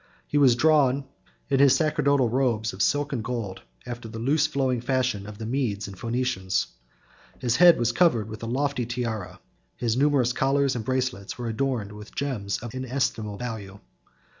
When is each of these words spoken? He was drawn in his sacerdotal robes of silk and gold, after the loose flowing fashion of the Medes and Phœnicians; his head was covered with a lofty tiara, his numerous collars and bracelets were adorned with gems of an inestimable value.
He 0.25 0.39
was 0.39 0.55
drawn 0.55 1.05
in 1.47 1.59
his 1.59 1.75
sacerdotal 1.75 2.27
robes 2.27 2.73
of 2.73 2.81
silk 2.81 3.13
and 3.13 3.23
gold, 3.23 3.61
after 3.85 4.07
the 4.07 4.17
loose 4.17 4.47
flowing 4.47 4.81
fashion 4.81 5.27
of 5.27 5.37
the 5.37 5.45
Medes 5.45 5.87
and 5.87 5.95
Phœnicians; 5.95 6.65
his 7.37 7.57
head 7.57 7.77
was 7.77 7.91
covered 7.91 8.27
with 8.27 8.41
a 8.41 8.47
lofty 8.47 8.87
tiara, 8.87 9.39
his 9.77 9.95
numerous 9.95 10.33
collars 10.33 10.75
and 10.75 10.83
bracelets 10.83 11.37
were 11.37 11.49
adorned 11.49 11.91
with 11.91 12.15
gems 12.15 12.57
of 12.63 12.73
an 12.73 12.83
inestimable 12.83 13.37
value. 13.37 13.77